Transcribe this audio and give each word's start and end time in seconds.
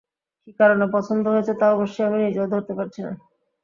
কী 0.43 0.51
কারণে 0.59 0.85
পছন্দ 0.95 1.23
হয়েছে 1.27 1.53
তা 1.59 1.67
অবশ্যি 1.75 1.99
আমি 2.07 2.17
নিজেও 2.19 2.51
ধরতে 2.53 2.73
পারছি 2.77 2.99
না। 3.05 3.11